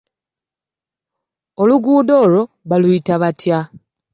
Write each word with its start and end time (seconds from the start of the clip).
Oluguudo 1.61 2.13
olwo 2.23 2.43
baluyita 2.69 3.13
batya? 3.21 3.59